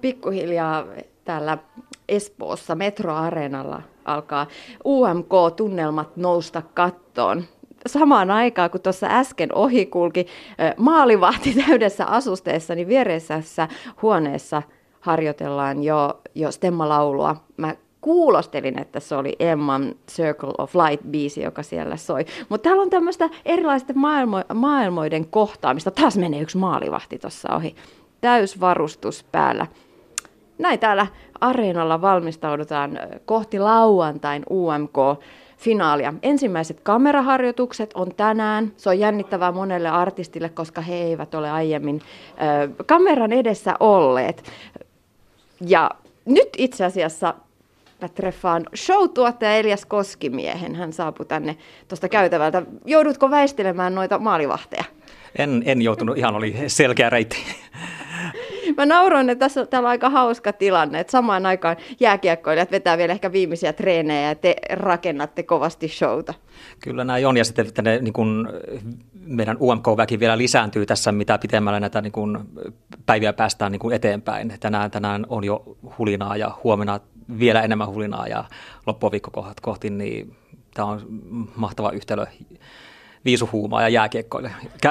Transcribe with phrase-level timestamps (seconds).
[0.00, 0.86] pikkuhiljaa
[1.24, 1.58] täällä
[2.08, 4.46] Espoossa metroareenalla alkaa
[4.84, 7.44] UMK-tunnelmat nousta kattoon.
[7.86, 10.26] Samaan aikaan, kun tuossa äsken ohi kulki
[10.76, 13.68] maalivahti täydessä asusteessa, niin viereisessä
[14.02, 14.62] huoneessa
[15.00, 17.36] harjoitellaan jo, jo stemmalaulua.
[17.56, 22.24] Mä kuulostelin, että se oli Emman Circle of Light-biisi, joka siellä soi.
[22.48, 25.90] Mutta täällä on tämmöistä erilaisten maailmo- maailmoiden kohtaamista.
[25.90, 27.74] Taas menee yksi maalivahti tuossa ohi.
[28.20, 29.66] Täysvarustus päällä.
[30.60, 31.06] Näin täällä
[31.40, 34.96] areenalla valmistaudutaan kohti lauantain UMK
[35.56, 36.14] finaalia.
[36.22, 38.72] Ensimmäiset kameraharjoitukset on tänään.
[38.76, 44.44] Se on jännittävää monelle artistille, koska he eivät ole aiemmin ö, kameran edessä olleet.
[45.66, 45.90] Ja
[46.24, 47.34] nyt itse asiassa
[48.00, 50.74] mä treffaan show-tuottaja Elias Koskimiehen.
[50.74, 51.56] Hän saapui tänne
[51.88, 52.62] tuosta käytävältä.
[52.84, 54.84] Joudutko väistelemään noita maalivahteja?
[55.38, 57.36] En, en joutunut, ihan oli selkeä reitti.
[58.80, 63.12] Mä nauroin, että tässä täällä on aika hauska tilanne, että samaan aikaan jääkiekkoilijat vetää vielä
[63.12, 66.34] ehkä viimeisiä treenejä ja te rakennatte kovasti showta.
[66.82, 68.48] Kyllä näin on ja sitten tänne, niin kun,
[69.26, 72.48] meidän UMK-väki vielä lisääntyy tässä, mitä pitemmällä näitä niin kun,
[73.06, 74.54] päiviä päästään niin kun eteenpäin.
[74.60, 77.00] Tänään, tänään on jo hulinaa ja huomenna
[77.38, 78.44] vielä enemmän hulinaa ja
[78.86, 80.36] loppuviikko kohti, niin
[80.74, 81.00] tämä on
[81.56, 82.26] mahtava yhtälö
[83.24, 84.04] viisuhuumaa ja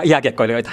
[0.04, 0.72] jääkiekkoilijoita.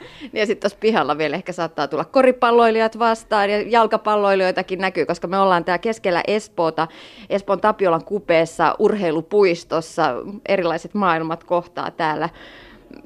[0.32, 5.38] Ja sitten tuossa pihalla vielä ehkä saattaa tulla koripalloilijat vastaan ja jalkapalloilijoitakin näkyy, koska me
[5.38, 6.88] ollaan täällä keskellä Espoota,
[7.30, 10.14] Espoon Tapiolan kupeessa, urheilupuistossa,
[10.48, 12.28] erilaiset maailmat kohtaa täällä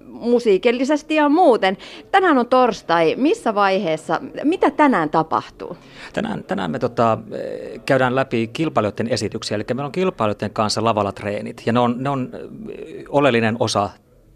[0.07, 1.77] musiikillisesti ja muuten.
[2.11, 3.15] Tänään on torstai.
[3.17, 5.77] Missä vaiheessa, mitä tänään tapahtuu?
[6.13, 7.19] Tänään, tänään me tota,
[7.87, 12.11] käydään läpi kilpailijoiden esityksiä, eli meillä on kilpailijoiden kanssa lavalla treenit, ja ne on, ne
[12.11, 12.31] on
[13.09, 13.91] oleellinen osa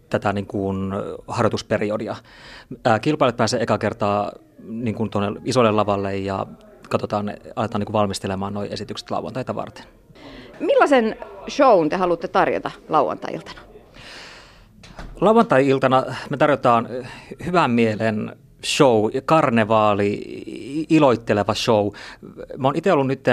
[0.09, 0.93] tätä niin kuin
[1.27, 2.15] harjoitusperiodia.
[3.01, 4.31] Kilpailijat pääsee eka kertaa
[4.63, 6.45] niin kuin tuonne isolle lavalle ja
[6.89, 9.85] katsotaan, aletaan niin kuin valmistelemaan nuo esitykset lauantaita varten.
[10.59, 11.15] Millaisen
[11.49, 13.61] shown te haluatte tarjota lauantai-iltana?
[15.21, 16.89] Lauantai-iltana me tarjotaan
[17.45, 20.23] hyvän mielen show, karnevaali,
[20.89, 21.87] iloitteleva show.
[22.57, 23.25] Mä oon itse ollut nyt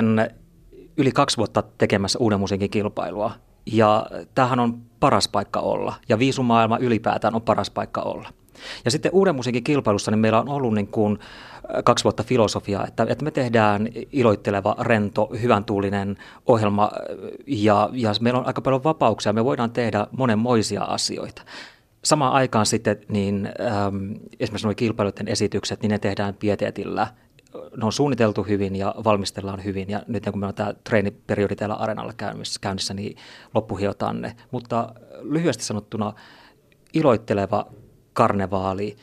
[0.96, 3.30] yli kaksi vuotta tekemässä uuden musiikin kilpailua
[3.66, 8.28] ja tämähän on paras paikka olla ja viisumaailma ylipäätään on paras paikka olla.
[8.84, 11.18] Ja sitten uuden musiikin kilpailussa niin meillä on ollut niin kuin
[11.84, 16.90] kaksi vuotta filosofiaa, että, että me tehdään iloitteleva, rento, hyvän tuulinen ohjelma
[17.46, 19.32] ja, ja meillä on aika paljon vapauksia.
[19.32, 21.42] Me voidaan tehdä monenmoisia asioita.
[22.04, 27.06] Samaan aikaan sitten niin, ähm, esimerkiksi nuo kilpailuiden esitykset, niin ne tehdään pieteetillä
[27.76, 31.74] ne on suunniteltu hyvin ja valmistellaan hyvin ja nyt kun meillä on tämä treeniperiodi täällä
[31.74, 32.12] areenalla
[32.60, 33.16] käynnissä, niin
[33.54, 34.36] loppuhiotaan ne.
[34.50, 36.12] Mutta lyhyesti sanottuna
[36.94, 37.66] iloitteleva
[38.12, 38.96] karnevaali,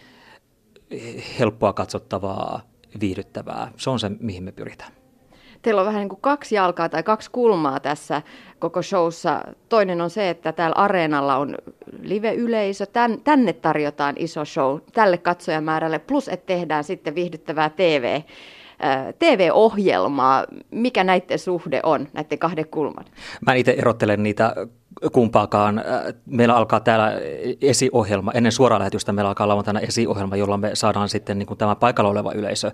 [1.40, 2.62] helppoa katsottavaa,
[3.00, 4.99] viihdyttävää, se on se, mihin me pyritään
[5.62, 8.22] teillä on vähän niin kuin kaksi jalkaa tai kaksi kulmaa tässä
[8.60, 9.42] koko showssa.
[9.70, 11.56] Toinen on se, että täällä areenalla on
[12.02, 18.22] live-yleisö, Tän, tänne tarjotaan iso show tälle katsojamäärälle, plus että tehdään sitten viihdyttävää TV.
[19.20, 23.06] TV-ohjelmaa, mikä näiden suhde on, näiden kahden kulman?
[23.46, 24.56] Mä itse erottelen niitä
[25.12, 25.84] kumpaakaan.
[26.26, 27.12] Meillä alkaa täällä
[27.62, 31.76] esiohjelma, ennen suoraa lähetystä meillä alkaa lauantaina esiohjelma, jolla me saadaan sitten niin kuin tämä
[31.76, 32.72] paikalla oleva yleisö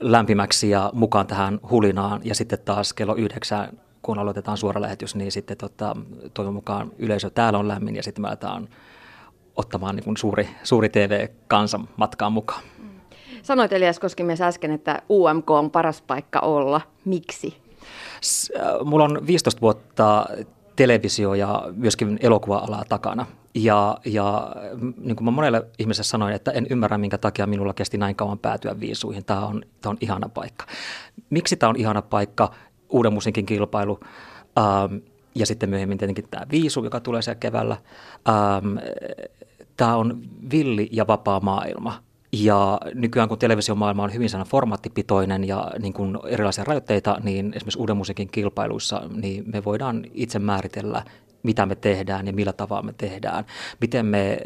[0.00, 2.20] lämpimäksi ja mukaan tähän hulinaan.
[2.24, 5.96] Ja sitten taas kello yhdeksän, kun aloitetaan suora lähetys, niin sitten tota,
[6.34, 8.68] toivon mukaan yleisö täällä on lämmin ja sitten me aletaan
[9.56, 12.62] ottamaan niin kuin suuri, suuri TV-kansa matkaan mukaan.
[13.42, 16.80] Sanoit Elias Koskimies äsken, että UMK on paras paikka olla.
[17.04, 17.56] Miksi?
[18.84, 20.26] Mulla on 15 vuotta
[20.76, 23.26] televisio- ja myöskin elokuva-alaa takana.
[23.54, 24.54] Ja, ja
[24.96, 28.38] niin kuin mä monelle ihmiselle sanoin, että en ymmärrä, minkä takia minulla kesti näin kauan
[28.38, 29.24] päätyä viisuihin.
[29.24, 30.66] Tämä on, tämä on ihana paikka.
[31.30, 32.50] Miksi tämä on ihana paikka?
[32.88, 34.00] Uuden musiikin kilpailu.
[34.58, 34.96] Ähm,
[35.34, 37.76] ja sitten myöhemmin tietenkin tämä viisu, joka tulee siellä keväällä.
[38.28, 38.76] Ähm,
[39.76, 40.22] tämä on
[40.52, 42.05] villi ja vapaa maailma.
[42.42, 47.96] Ja nykyään kun televisiomaailma on hyvin formaattipitoinen ja niin kuin erilaisia rajoitteita, niin esimerkiksi uuden
[47.96, 51.02] musiikin kilpailuissa niin me voidaan itse määritellä,
[51.42, 53.44] mitä me tehdään ja millä tavalla me tehdään.
[53.80, 54.38] Miten me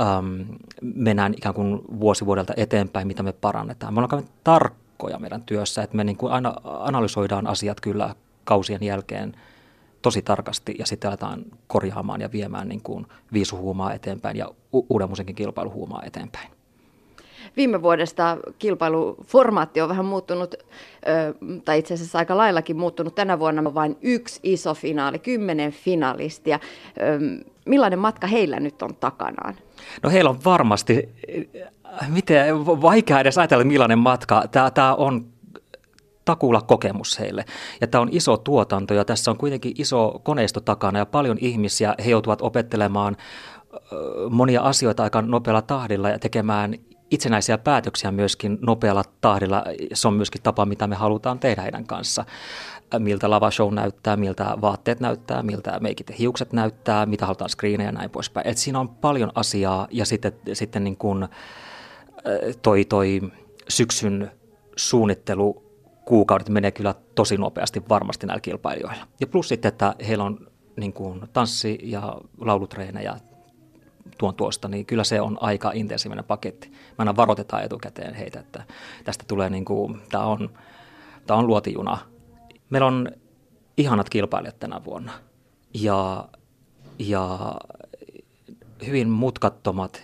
[0.00, 0.40] ähm,
[0.82, 3.94] mennään ikään kuin vuosi vuodelta eteenpäin, mitä me parannetaan.
[3.94, 8.14] Me ollaan tarkkoja meidän työssä, että me niin kuin aina analysoidaan asiat kyllä
[8.44, 9.36] kausien jälkeen
[10.02, 15.08] tosi tarkasti ja sitten aletaan korjaamaan ja viemään niin kuin viisuhuumaa eteenpäin ja u- uuden
[15.08, 16.59] musiikin kilpailuhuumaa eteenpäin
[17.56, 20.54] viime vuodesta kilpailuformaatti on vähän muuttunut,
[21.64, 23.14] tai itse asiassa aika laillakin muuttunut.
[23.14, 26.60] Tänä vuonna on vain yksi iso finaali, kymmenen finalistia.
[27.66, 29.54] Millainen matka heillä nyt on takanaan?
[30.02, 31.08] No heillä on varmasti,
[32.08, 34.44] miten, vaikea edes ajatella millainen matka.
[34.50, 35.26] Tämä, tämä on
[36.24, 37.44] takuulla kokemus heille.
[37.80, 41.94] Ja tämä on iso tuotanto ja tässä on kuitenkin iso koneisto takana ja paljon ihmisiä.
[42.04, 43.16] He joutuvat opettelemaan
[44.30, 46.74] monia asioita aika nopealla tahdilla ja tekemään
[47.10, 49.64] itsenäisiä päätöksiä myöskin nopealla tahdilla.
[49.92, 52.24] Se on myöskin tapa, mitä me halutaan tehdä heidän kanssa.
[52.98, 57.92] Miltä lavashow näyttää, miltä vaatteet näyttää, miltä meikit ja hiukset näyttää, mitä halutaan screenejä ja
[57.92, 58.46] näin poispäin.
[58.46, 61.28] Et siinä on paljon asiaa ja sitten, sitten niin kuin
[62.62, 63.20] toi, toi
[63.68, 64.30] syksyn
[64.76, 65.70] suunnittelu
[66.04, 69.06] kuukaudet menee kyllä tosi nopeasti varmasti näillä kilpailijoilla.
[69.20, 73.16] Ja plus sitten, että heillä on niin kuin tanssi- ja laulutreenejä
[74.18, 76.68] tuon tuosta, niin kyllä se on aika intensiivinen paketti.
[76.70, 78.64] Mä aina varoitetaan etukäteen heitä, että
[79.04, 80.50] tästä tulee niin kuin, tämä on,
[81.26, 81.98] tämä on luotijuna.
[82.70, 83.08] Meillä on
[83.76, 85.12] ihanat kilpailijat tänä vuonna
[85.74, 86.28] ja,
[86.98, 87.54] ja
[88.86, 90.02] hyvin mutkattomat,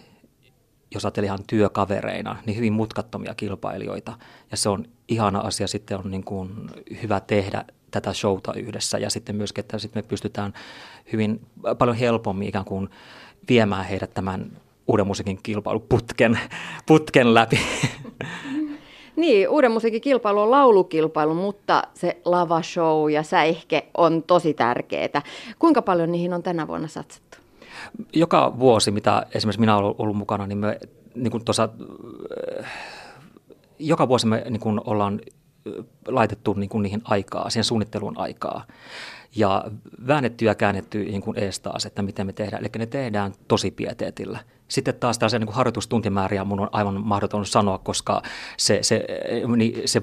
[0.94, 4.18] jos ajattelee ihan työkavereina, niin hyvin mutkattomia kilpailijoita.
[4.50, 6.70] Ja se on ihana asia, sitten on niin kuin
[7.02, 10.52] hyvä tehdä tätä showta yhdessä ja sitten myöskin, että sitten me pystytään
[11.12, 11.46] hyvin
[11.78, 12.90] paljon helpommin ikään kuin
[13.48, 14.52] viemään heidät tämän
[14.86, 16.38] uuden musiikin kilpailuputken
[16.86, 17.60] putken läpi.
[19.16, 25.22] Niin, uuden musiikin kilpailu on laulukilpailu, mutta se lavashow ja säihke on tosi tärkeää.
[25.58, 27.38] Kuinka paljon niihin on tänä vuonna satsattu?
[28.12, 30.78] Joka vuosi, mitä esimerkiksi minä olen ollut mukana, niin me
[31.14, 31.68] niin kuin tuossa,
[33.78, 35.20] joka vuosi me niin kuin ollaan
[36.08, 38.64] laitettu niin kuin niihin aikaa, siihen suunnitteluun aikaa
[39.36, 39.64] ja
[40.06, 42.62] väännetty ja käännetty niin kuin ees taas, että miten me tehdään.
[42.62, 44.38] Eli ne tehdään tosi pieteetillä.
[44.68, 48.22] Sitten taas tällaisia niin harjoitustuntimääriä mun on aivan mahdoton sanoa, koska
[48.56, 49.06] se, se,
[49.56, 50.02] niin, se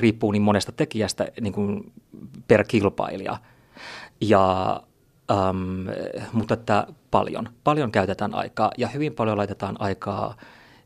[0.00, 1.92] riippuu niin monesta tekijästä niin kuin
[2.48, 3.38] per kilpailija.
[4.20, 4.80] Ja,
[5.30, 5.86] äm,
[6.32, 10.36] mutta että paljon, paljon käytetään aikaa ja hyvin paljon laitetaan aikaa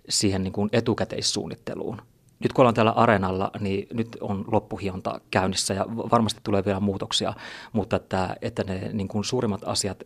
[0.09, 2.03] siihen niin kuin etukäteissuunnitteluun
[2.41, 7.33] nyt kun ollaan täällä areenalla, niin nyt on loppuhionta käynnissä ja varmasti tulee vielä muutoksia,
[7.73, 10.03] mutta että, että ne niin kuin suurimmat asiat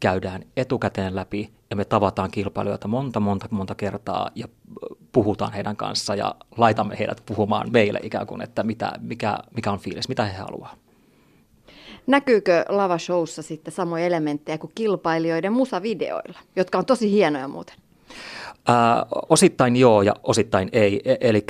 [0.00, 4.48] käydään etukäteen läpi ja me tavataan kilpailijoita monta, monta, monta kertaa ja
[5.12, 9.78] puhutaan heidän kanssa ja laitamme heidät puhumaan meille ikään kuin, että mitä, mikä, mikä on
[9.78, 10.74] fiilis, mitä he haluaa.
[12.06, 17.76] Näkyykö lavashowssa sitten samoja elementtejä kuin kilpailijoiden musavideoilla, jotka on tosi hienoja muuten?
[18.68, 21.00] Ää, osittain joo ja osittain ei.
[21.04, 21.44] E- Eli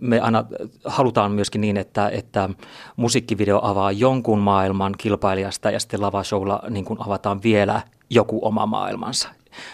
[0.00, 0.44] me aina
[0.84, 2.48] halutaan myöskin niin, että, että
[2.96, 9.28] musiikkivideo avaa jonkun maailman kilpailijasta ja sitten lavashowlla niin kuin avataan vielä joku oma maailmansa.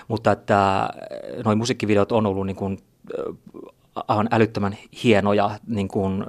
[0.08, 0.88] Mutta että
[1.44, 2.78] noin musiikkivideot on ollut niin kuin,
[4.08, 6.24] aivan älyttömän hienoja niin kuin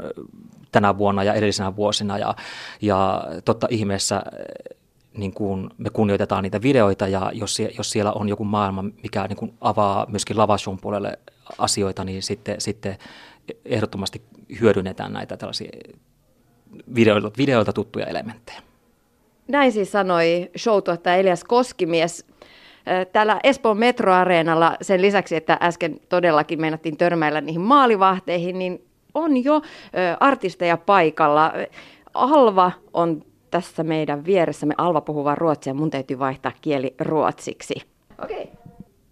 [0.72, 2.36] tänä vuonna ja edellisenä vuosina ja,
[2.82, 4.24] ja totta ihmeessä
[5.18, 9.38] niin kuin me kunnioitetaan niitä videoita ja jos, jos siellä on joku maailma, mikä niin
[9.38, 11.19] kuin avaa myöskin lavashun puolelle
[11.58, 12.98] asioita, niin sitten, sitten
[13.66, 14.22] ehdottomasti
[14.62, 15.72] hyödynnetään näitä tällaisia
[16.96, 18.62] videoilta, videoilta tuttuja elementtejä.
[19.48, 22.25] Näin siis sanoi showtuottaja Elias Koskimies.
[23.12, 29.62] Täällä Espoon metroareenalla sen lisäksi, että äsken todellakin meinattiin törmäillä niihin maalivahteihin, niin on jo
[30.20, 31.54] artisteja paikalla.
[32.13, 37.76] Alva on tässä meidän vieressämme Alva puhuu vaan ruotsia, mun täytyy vaihtaa kieli ruotsiksi.
[38.24, 38.42] Okei.
[38.42, 38.68] Okay.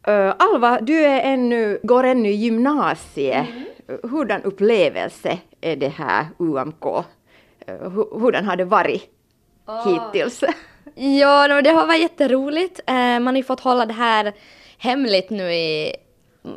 [0.08, 3.36] Uh, Alva, du är ännu, går ännu gymnasie.
[3.36, 3.66] Mm.
[4.12, 6.86] Hurdan upplevelse är det här UMK?
[6.86, 7.04] Uh,
[8.22, 9.10] hurdan har det varit
[9.68, 9.88] oh.
[9.88, 10.44] hittills?
[10.96, 12.80] ja, det har varit jätteroligt.
[12.89, 14.34] Uh, man har ju fått hålla det här
[14.77, 15.96] hemligt nu i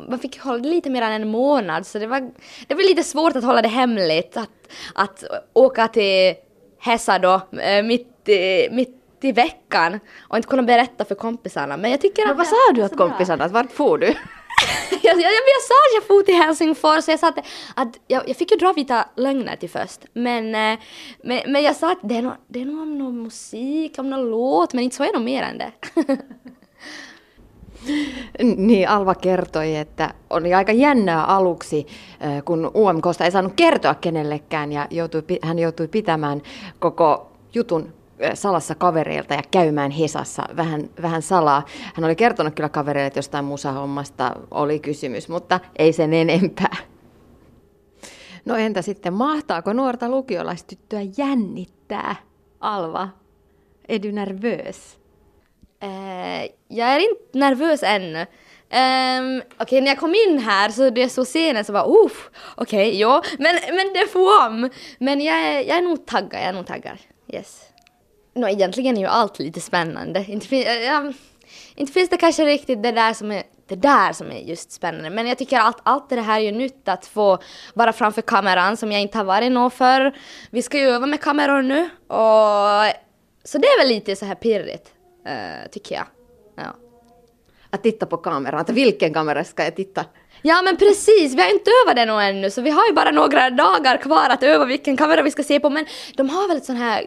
[0.09, 2.31] man fick hålla det lite mer än en månad så det var,
[2.67, 4.37] det var lite svårt att hålla det hemligt.
[4.37, 4.49] Att,
[4.95, 6.35] att åka till
[6.79, 11.77] Hesa då, eh, mitt i, mitt i veckan och inte kunna berätta för kompisarna.
[11.77, 12.37] Men jag tycker Men att...
[12.37, 13.47] vad sa du åt kompisarna?
[13.47, 14.07] Vart får du?
[15.01, 17.37] jag, jag, jag, sa att jag for till Helsingfors så jag sa att,
[17.75, 20.05] att jag, jag fick ju dra vita lögner till först.
[20.13, 20.79] Men, eh,
[21.23, 24.09] men, men jag sa att det är nog det är nog om någon musik, om
[24.09, 25.71] någon låt, men inte så är nog mer än det.
[28.57, 31.87] Niin, Alva kertoi, että oli aika jännää aluksi,
[32.45, 36.41] kun UMKsta ei saanut kertoa kenellekään ja joutui, hän joutui pitämään
[36.79, 37.93] koko jutun
[38.33, 41.65] salassa kavereilta ja käymään Hesassa vähän, vähän salaa.
[41.95, 46.75] Hän oli kertonut kyllä kavereille, että jostain musahommasta oli kysymys, mutta ei sen enempää.
[48.45, 52.15] No entä sitten, mahtaako nuorta lukiolaistyttöä jännittää?
[52.59, 53.09] Alva,
[53.89, 54.99] är du nervös?
[55.81, 58.25] Eh, jag är inte nervös ännu.
[58.71, 62.05] Um, ehm, okej, okay, när jag kom in här så det så scenen så var
[62.05, 64.69] uff, okej, okay, ja, men, men det får om.
[64.99, 66.97] Men jag är, jag är nog taggad, jag är nog taggad.
[67.27, 67.61] Yes.
[68.33, 70.25] No, egentligen är ju allt lite spännande.
[70.27, 71.13] Inte, eh, ja,
[71.75, 75.09] inte finns det kanske riktigt det där som är det där som är just spännande.
[75.09, 77.37] Men jag tycker att allt det här är ju nytt att få
[77.73, 80.17] vara framför kameran som jag inte har varit nå för.
[80.49, 82.93] Vi ska ju öva med kameror nu och
[83.43, 84.91] så det är väl lite så här pirrigt,
[85.27, 86.05] uh, tycker jag.
[86.55, 86.75] Ja.
[87.69, 90.05] Att titta på kameran, att vilken kamera ska jag titta?
[90.41, 93.11] Ja men precis, vi har inte övat det nog ännu så vi har ju bara
[93.11, 95.85] några dagar kvar att öva vilken kamera vi ska se på men
[96.15, 97.05] de har väl ett sånt här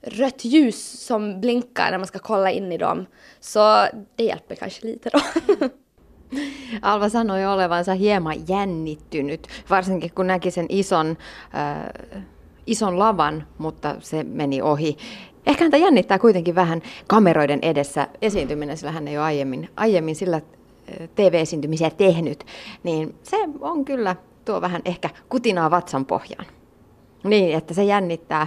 [0.00, 3.06] rött ljus som blinkar när man ska kolla in i dem.
[3.40, 5.20] Så det hjälper kanske lite då.
[6.82, 11.16] Alva sanoi olevansa hieman jännittynyt, varsinkin kun näki sen ison,
[11.54, 11.76] äh,
[12.64, 14.96] ison lavan, mutta se meni ohi.
[15.46, 20.40] Ehkä häntä jännittää kuitenkin vähän kameroiden edessä esiintyminen, sillä hän ei ole aiemmin, aiemmin sillä
[21.14, 22.44] TV-esiintymisiä tehnyt,
[22.82, 26.46] niin se on kyllä tuo vähän ehkä kutinaa vatsan pohjaan.
[27.24, 28.46] Niin, että se jännittää,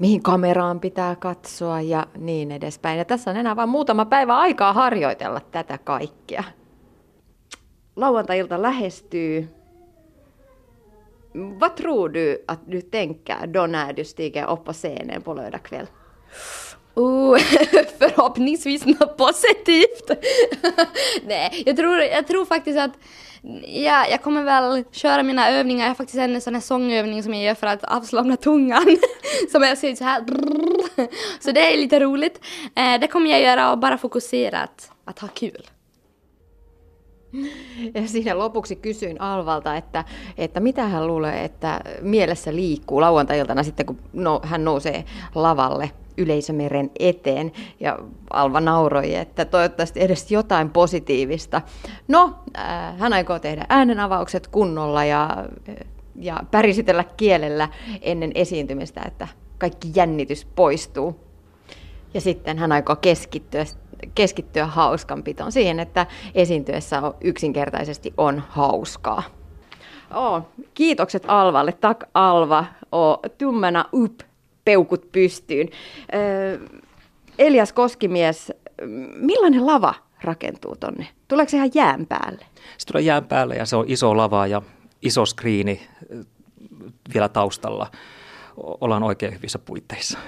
[0.00, 2.98] mihin kameraan pitää katsoa ja niin edespäin.
[2.98, 6.44] Ja tässä on enää vain muutama päivä aikaa harjoitella tätä kaikkea.
[7.96, 9.48] Lauantai-ilta lähestyy.
[11.60, 15.62] Vad tror du att du tänker då när du stiger upp på scenen på lördag
[15.62, 15.86] kväll?
[16.94, 17.38] Oh,
[17.98, 20.10] förhoppningsvis något positivt.
[21.26, 22.92] Nej, jag tror, jag tror faktiskt att
[23.62, 25.84] ja, jag kommer väl köra mina övningar.
[25.84, 28.96] Jag har faktiskt en sån här sångövning som jag gör för att avslappna tungan.
[29.52, 30.24] som jag ser så här.
[31.40, 32.40] Så det är lite roligt.
[32.76, 35.66] Eh, det kommer jag göra och bara fokusera att, att ha kul.
[37.94, 40.04] Ja siinä lopuksi kysyin Alvalta, että,
[40.38, 45.04] että mitä hän luulee, että mielessä liikkuu lauantai-iltana sitten, kun no, hän nousee
[45.34, 47.52] lavalle yleisömeren eteen.
[47.80, 47.98] Ja
[48.30, 51.62] Alva nauroi, että toivottavasti edes jotain positiivista.
[52.08, 55.46] No, äh, hän aikoo tehdä äänenavaukset kunnolla ja,
[56.20, 57.68] ja pärisitellä kielellä
[58.02, 59.28] ennen esiintymistä, että
[59.58, 61.20] kaikki jännitys poistuu.
[62.14, 63.64] Ja sitten hän aikoo keskittyä,
[64.14, 69.22] keskittyä hauskanpitoon siihen, että esiintyessä on, yksinkertaisesti on hauskaa.
[70.14, 70.42] Oh,
[70.74, 71.72] kiitokset Alvalle.
[71.72, 72.64] Tak Alva.
[72.92, 74.12] Oh, tummena up
[74.64, 75.68] peukut pystyyn.
[77.38, 78.52] Elias Koskimies,
[79.14, 81.08] millainen lava rakentuu tonne?
[81.28, 82.46] Tuleeko se ihan jään päälle?
[82.78, 84.62] Se tulee jään päälle ja se on iso lava ja
[85.02, 85.88] iso skriini
[87.14, 87.90] vielä taustalla.
[88.56, 90.18] Ollaan oikein hyvissä puitteissa.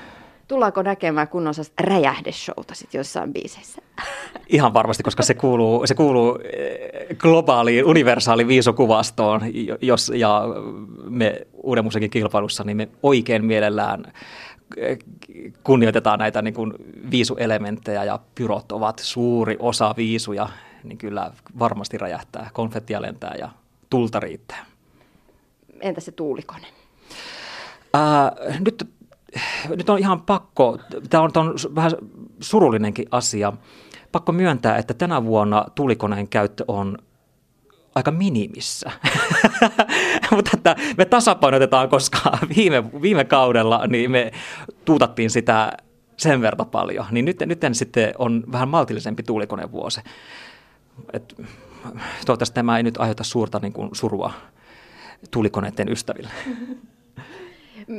[0.48, 3.82] Tullaanko näkemään kunnon räjähdeshowta sitten jossain biiseissä?
[4.48, 9.40] Ihan varmasti, koska se kuuluu, se kuuluu eh, globaaliin, universaaliin viisokuvastoon,
[9.80, 10.42] jos, ja
[11.08, 14.12] me Uuden musiikin kilpailussa, niin me oikein mielellään
[14.76, 14.98] eh,
[15.64, 16.72] kunnioitetaan näitä niin kuin
[17.10, 20.48] viisuelementtejä ja pyrot ovat suuri osa viisuja,
[20.84, 23.48] niin kyllä varmasti räjähtää, konfettia lentää ja
[23.90, 24.66] tulta riittää.
[25.80, 26.66] Entä se tuulikone?
[27.94, 28.97] Ää, nyt
[29.76, 30.78] nyt on ihan pakko,
[31.10, 31.92] tämä on, tämä on vähän
[32.40, 33.52] surullinenkin asia,
[34.12, 36.98] pakko myöntää, että tänä vuonna tulikoneen käyttö on
[37.94, 38.90] aika minimissä.
[40.36, 44.32] Mutta että me tasapainotetaan, koska viime, viime kaudella niin me
[44.84, 45.72] tuutattiin sitä
[46.16, 47.06] sen verran paljon.
[47.10, 50.00] Niin nyt, nyt sitten on vähän maltillisempi tuulikonevuosi.
[51.12, 51.34] Et,
[52.26, 54.32] toivottavasti tämä ei nyt aiheuta suurta niin kuin, surua
[55.30, 56.30] tuulikoneiden ystäville.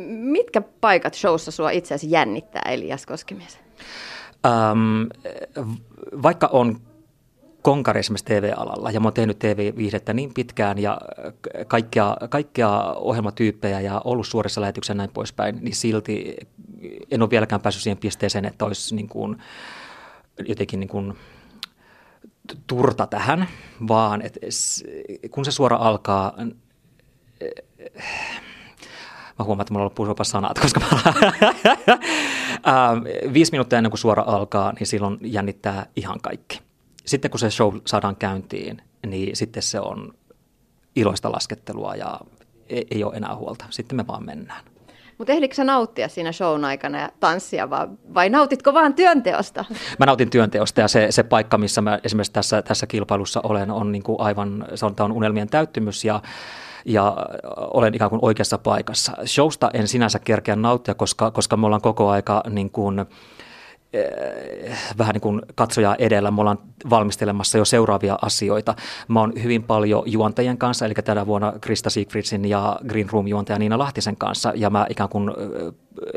[0.10, 3.60] Mitkä paikat showssa sua itse asiassa jännittää, Elias Koskimies?
[4.46, 5.04] Ähm,
[6.24, 6.82] vaikka on
[7.62, 10.98] konkari esimerkiksi TV-alalla ja mä oon tehnyt TV-viihdettä niin pitkään ja
[11.68, 16.36] kaikkia, kaikkia ohjelmatyyppejä ja ollut suorissa lähetyksissä näin poispäin, niin silti
[17.12, 19.38] en ole vieläkään päässyt siihen pisteeseen, että olisi niin kuin,
[20.48, 21.14] jotenkin niin kuin
[22.68, 23.48] turta tähän,
[23.88, 24.40] vaan että
[25.32, 26.34] kun se suora alkaa,
[29.40, 30.88] Mä huomaan, että mulla on loppuun sanat, koska mä,
[32.68, 36.62] ähm, viisi minuuttia ennen kuin suora alkaa, niin silloin jännittää ihan kaikki.
[37.06, 40.14] Sitten kun se show saadaan käyntiin, niin sitten se on
[40.96, 42.20] iloista laskettelua ja
[42.70, 43.66] ei, ei ole enää huolta.
[43.70, 44.64] Sitten me vaan mennään.
[45.18, 49.66] Mutta ehdikö sä nauttia siinä shown aikana ja tanssia vai, vai nautitko vaan työnteosta?
[50.00, 53.92] Mä nautin työnteosta ja se, se paikka, missä mä esimerkiksi tässä, tässä kilpailussa olen, on
[53.92, 56.22] niin kuin aivan, se on, on unelmien täyttymys ja
[56.86, 57.18] ja
[57.58, 59.12] olen ikään kuin oikeassa paikassa.
[59.26, 63.06] Showsta en sinänsä kerkeä nauttia, koska, koska me ollaan koko aika niin kuin,
[64.98, 66.32] vähän niin kuin katsojaa edellä.
[66.32, 66.60] Me ollaan
[66.90, 68.76] valmistelemassa jo seuraavia asioita.
[69.08, 73.60] Mä oon hyvin paljon juontajien kanssa, eli tänä vuonna Krista Siegfriedsin ja Green Room juontaja
[73.60, 75.32] Niina Lahtisen kanssa, ja mä ikään kuin,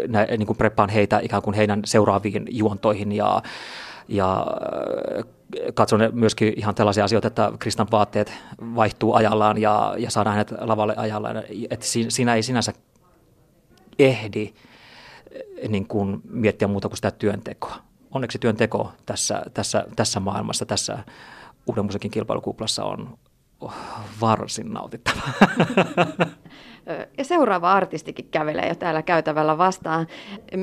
[0.08, 3.42] nä, niin kuin preppaan heitä ikään kuin heidän seuraaviin juontoihin ja,
[4.08, 4.46] ja
[5.74, 10.94] katson myöskin ihan tällaisia asioita, että Kristan vaatteet vaihtuu ajallaan ja, ja saadaan hänet lavalle
[10.96, 11.42] ajallaan.
[11.70, 12.72] Että siinä ei sinänsä
[13.98, 14.54] ehdi
[15.30, 17.76] eh, niin kuin miettiä muuta kuin sitä työntekoa.
[18.10, 20.98] Onneksi työnteko tässä, tässä, tässä maailmassa, tässä
[21.66, 23.18] uuden musiikin kilpailukuplassa on
[24.20, 25.20] varsin nautittava.
[27.18, 30.06] Ja seuraava artistikin kävelee jo täällä käytävällä vastaan.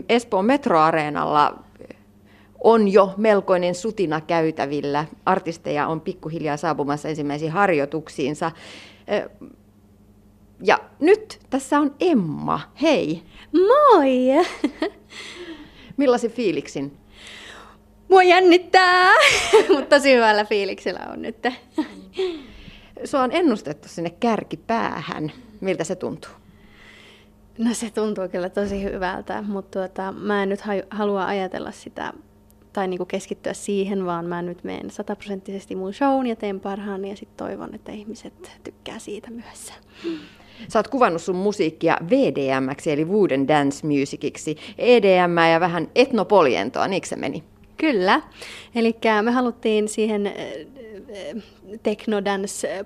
[0.10, 1.64] Espoon metroareenalla
[2.64, 5.06] on jo melkoinen sutina käytävillä.
[5.26, 8.52] Artisteja on pikkuhiljaa saapumassa ensimmäisiin harjoituksiinsa.
[10.64, 12.60] Ja nyt tässä on Emma.
[12.82, 13.24] Hei!
[13.54, 14.46] Moi!
[15.98, 16.98] Millaisin fiiliksin?
[18.10, 19.12] Mua jännittää,
[19.76, 21.38] mutta tosi hyvällä fiiliksellä on nyt.
[23.06, 25.32] Sua on ennustettu sinne kärkipäähän.
[25.62, 26.32] Miltä se tuntuu?
[27.58, 32.14] No se tuntuu kyllä tosi hyvältä, mutta tuota, mä en nyt halua ajatella sitä
[32.74, 37.16] tai niinku keskittyä siihen, vaan mä nyt menen sataprosenttisesti mun shown ja teen parhaani ja
[37.16, 39.74] sitten toivon, että ihmiset tykkää siitä myös.
[40.68, 47.02] Sä oot kuvannut sun musiikkia VDM, eli Wooden Dance Musiciksi, EDM ja vähän etnopolientoa, niin
[47.06, 47.44] se meni?
[47.80, 48.22] Kyllä,
[48.76, 50.34] eli me haluttiin siihen
[51.84, 52.86] teknodance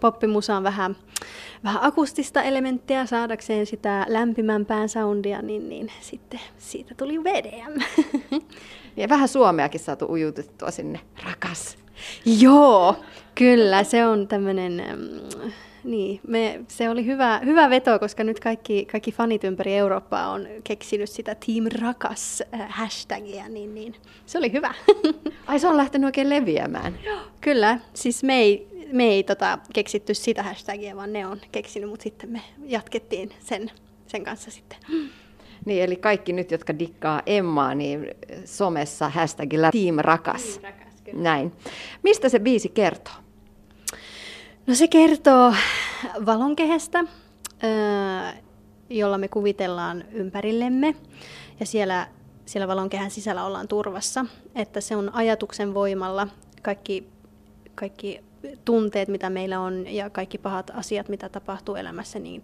[0.00, 0.96] poppimusaan vähän,
[1.64, 7.80] vähän akustista elementtiä saadakseen sitä lämpimämpään soundia, niin, niin sitten siitä tuli VDM.
[8.96, 11.00] Ja vähän suomeakin saatu ujutettua sinne.
[11.24, 11.78] Rakas.
[12.40, 12.96] Joo,
[13.34, 13.84] kyllä.
[13.84, 14.82] Se on tämmöinen...
[15.84, 20.48] Niin, me, se oli hyvä, hyvä veto, koska nyt kaikki, kaikki fanit ympäri Eurooppaa on
[20.64, 23.94] keksinyt sitä Team Rakas äh, hashtagia, niin, niin
[24.26, 24.74] se oli hyvä.
[25.46, 26.98] Ai se on lähtenyt oikein leviämään.
[27.40, 32.02] Kyllä, siis me ei, me ei tota, keksitty sitä hashtagia, vaan ne on keksinyt, mutta
[32.02, 33.70] sitten me jatkettiin sen,
[34.06, 34.78] sen kanssa sitten.
[35.64, 38.06] Niin, eli kaikki nyt, jotka dikkaa Emmaa, niin
[38.44, 40.42] somessa hashtagillä Team Rakas.
[40.42, 41.22] Team Rakas kyllä.
[41.22, 41.52] Näin.
[42.02, 43.12] Mistä se biisi kertoo?
[44.70, 45.54] No se kertoo
[46.26, 47.04] valonkehestä,
[48.90, 50.94] jolla me kuvitellaan ympärillemme.
[51.60, 52.08] Ja siellä,
[52.46, 54.26] siellä valonkehän sisällä ollaan turvassa.
[54.54, 56.28] Että se on ajatuksen voimalla
[56.62, 57.08] kaikki,
[57.74, 58.20] kaikki
[58.64, 62.42] tunteet, mitä meillä on ja kaikki pahat asiat, mitä tapahtuu elämässä, niin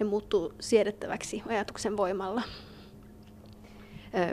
[0.00, 2.42] ne muuttuu siedettäväksi ajatuksen voimalla.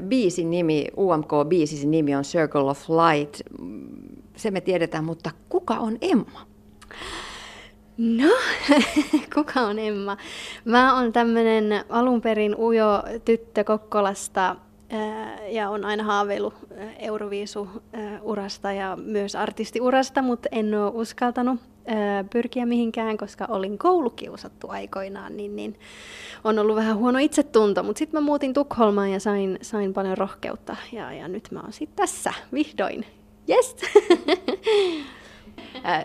[0.08, 3.42] Biisin nimi, UMK-biisin nimi on Circle of Light.
[4.36, 6.48] Se me tiedetään, mutta kuka on Emma?
[7.98, 8.30] No,
[9.36, 10.18] kuka on Emma?
[10.66, 14.56] Mä oon tämmönen alun perin ujo tyttö Kokkolasta
[15.50, 16.54] ja on aina haaveillut
[17.00, 21.60] Euroviisu-urasta ja myös artistiurasta, mutta en ole uskaltanut
[22.30, 25.80] pyrkiä mihinkään, koska olin koulukiusattu aikoinaan, niin, niin
[26.44, 27.84] on ollut vähän huono itsetunto.
[27.84, 31.74] Mutta sitten mä muutin Tukholmaan ja sain, sain paljon rohkeutta ja, ja nyt mä oon
[31.74, 33.06] sitten tässä vihdoin.
[33.50, 33.76] Yes!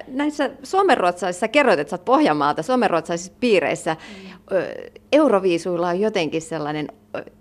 [0.08, 3.96] Näissä suomenruotsalaisissa, kerroit, että sä oot Pohjanmaalta, suomenruotsalaisissa piireissä,
[5.12, 6.88] Euroviisuilla on jotenkin sellainen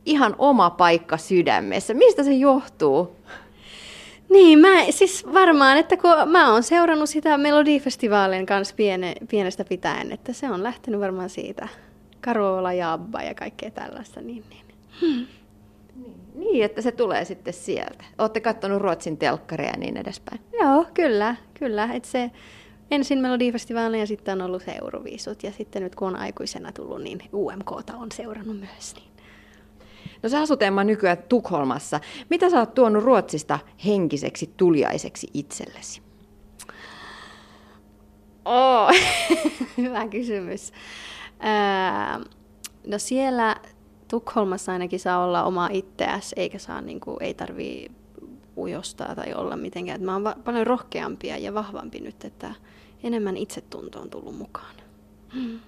[0.06, 1.94] ihan oma paikka sydämessä.
[1.94, 3.16] Mistä se johtuu?
[4.30, 10.12] Niin, mä, siis varmaan, että kun mä oon seurannut sitä Melodifestivaalien kanssa piene, pienestä pitäen,
[10.12, 11.68] että se on lähtenyt varmaan siitä.
[12.22, 14.22] Karola ja Abba ja kaikkea tällaista.
[14.22, 14.66] Niin, niin.
[15.02, 15.26] Hmm.
[16.36, 18.06] Niin, että se tulee sitten sieltä.
[18.18, 20.42] Olette katsonut Ruotsin telkkaria ja niin edespäin.
[20.62, 21.90] Joo, kyllä, kyllä.
[21.94, 22.32] Et se,
[22.92, 25.44] ensin Melodifestivaali ja sitten on ollut se Euroviisut.
[25.44, 28.96] Ja sitten nyt kun on aikuisena tullut, niin UMKta on seurannut myös.
[28.96, 29.08] Niin.
[30.24, 32.00] No sä asut Emma nykyään Tukholmassa.
[32.30, 36.02] Mitä sä oot tuonut Ruotsista henkiseksi tuliaiseksi itsellesi?
[38.46, 38.90] Oh,
[39.78, 40.72] hyvä kysymys.
[41.44, 42.26] Öö,
[42.88, 43.56] no siellä
[44.08, 47.92] Tukholmassa ainakin saa olla oma itseäsi, eikä saa, niin kuin, ei tarvii
[48.58, 50.04] ujostaa tai olla mitenkään.
[50.04, 52.56] Mä oon va- paljon rohkeampia ja vahvampi nyt, että
[53.04, 54.76] enemmän itsetunto on tullut mukaan.
[55.34, 55.60] Hmm.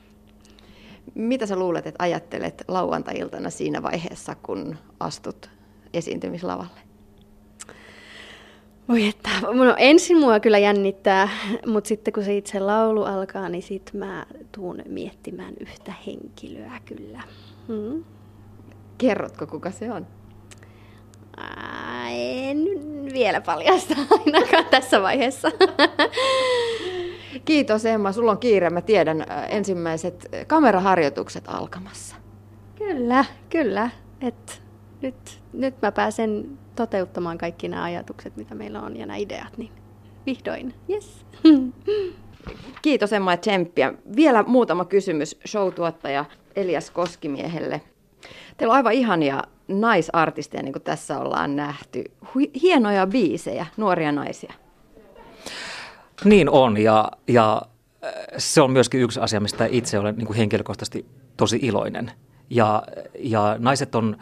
[1.15, 5.49] Mitä sä luulet, että ajattelet lauantai-iltana siinä vaiheessa, kun astut
[5.93, 6.79] esiintymislavalle?
[8.89, 11.29] Voi että, no ensin mua kyllä jännittää,
[11.65, 17.23] mutta sitten kun se itse laulu alkaa, niin sit mä tuun miettimään yhtä henkilöä kyllä.
[17.67, 18.03] Hmm.
[18.99, 20.07] Kerrotko, kuka se on?
[22.01, 22.57] En
[23.13, 25.51] vielä paljasta ainakaan tässä vaiheessa.
[27.45, 28.69] Kiitos Emma, sulla on kiire.
[28.69, 32.15] Mä tiedän ensimmäiset kameraharjoitukset alkamassa.
[32.77, 33.89] Kyllä, kyllä.
[34.21, 34.61] Et
[35.01, 39.71] nyt, nyt mä pääsen toteuttamaan kaikki nämä ajatukset, mitä meillä on ja nämä ideat, niin
[40.25, 41.25] vihdoin, yes.
[42.81, 43.93] Kiitos Emma ja tsemppiä.
[44.15, 47.81] Vielä muutama kysymys showtuottaja Elias Koskimiehelle.
[48.57, 52.03] Teillä on aivan ihania naisartisteja, niin kuin tässä ollaan nähty.
[52.61, 54.53] Hienoja biisejä, nuoria naisia.
[56.23, 57.61] Niin on, ja, ja
[58.03, 61.05] äh, se on myöskin yksi asia, mistä itse olen niin kuin henkilökohtaisesti
[61.37, 62.11] tosi iloinen.
[62.49, 62.83] Ja,
[63.19, 64.17] ja naiset on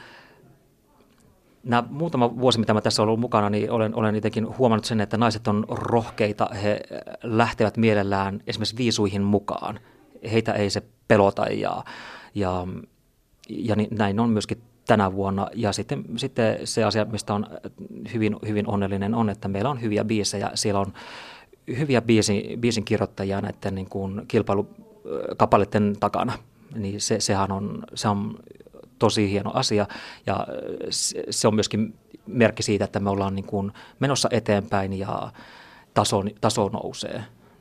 [1.64, 5.02] nämä muutama vuosi, mitä mä tässä olen ollut mukana, niin olen, olen jotenkin huomannut sen,
[5.02, 6.50] että naiset on rohkeita.
[6.64, 6.82] He
[7.24, 9.80] lähtevät mielellään esimerkiksi viisuihin mukaan.
[10.32, 11.84] Heitä ei se pelota ja,
[12.36, 12.68] ja,
[13.50, 15.48] ja niin, näin on myöskin tänä vuonna.
[15.56, 17.48] Ja sitten, sitten se asia, mistä on
[18.14, 20.52] hyvin, hyvin onnellinen, on, että meillä on hyviä biisejä.
[20.56, 20.94] Siellä on
[21.68, 26.34] hyviä biisin, biisin kirjoittajia näiden niin kuin kilpailukapaleiden takana.
[26.76, 28.40] Niin se, sehän on, se on
[29.00, 29.88] tosi hieno asia
[30.26, 30.48] ja
[31.30, 31.94] se on myöskin
[32.28, 35.32] merkki siitä, että me ollaan niin kuin menossa eteenpäin ja
[35.94, 37.24] taso, taso nousee.